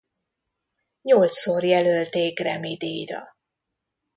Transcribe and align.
Nyolcszor 1.01 1.63
jelölték 1.63 2.35
Grammy-díjra. 2.39 3.35